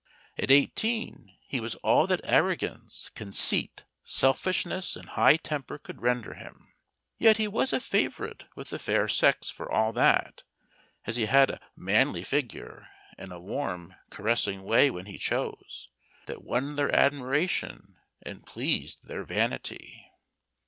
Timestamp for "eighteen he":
0.49-1.59